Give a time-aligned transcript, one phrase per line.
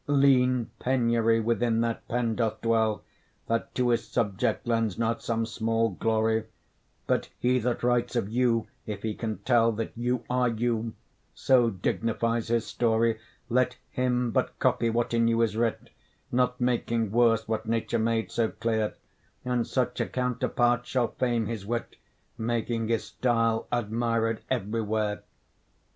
[0.07, 3.03] Lean penury within that pen doth dwell
[3.45, 6.45] That to his subject lends not some small glory;
[7.05, 10.95] But he that writes of you, if he can tell That you are you,
[11.35, 15.91] so dignifies his story, Let him but copy what in you is writ,
[16.31, 18.95] Not making worse what nature made so clear,
[19.45, 21.95] And such a counterpart shall fame his wit,
[22.39, 25.21] Making his style admired every where.